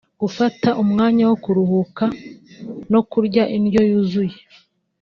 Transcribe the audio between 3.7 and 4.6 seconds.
yuzuye